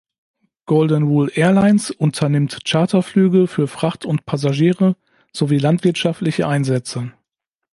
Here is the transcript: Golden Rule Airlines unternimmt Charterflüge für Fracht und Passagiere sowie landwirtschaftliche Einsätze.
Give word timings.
Golden 0.65 1.03
Rule 1.03 1.29
Airlines 1.35 1.91
unternimmt 1.91 2.65
Charterflüge 2.65 3.45
für 3.45 3.67
Fracht 3.67 4.03
und 4.03 4.25
Passagiere 4.25 4.95
sowie 5.31 5.59
landwirtschaftliche 5.59 6.47
Einsätze. 6.47 7.13